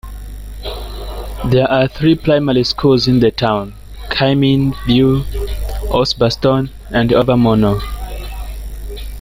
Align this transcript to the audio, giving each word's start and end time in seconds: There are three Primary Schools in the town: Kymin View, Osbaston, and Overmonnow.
There 1.45 1.69
are 1.71 1.87
three 1.87 2.15
Primary 2.15 2.63
Schools 2.63 3.07
in 3.07 3.19
the 3.19 3.29
town: 3.29 3.75
Kymin 4.09 4.73
View, 4.87 5.25
Osbaston, 5.93 6.71
and 6.89 7.11
Overmonnow. 7.11 7.79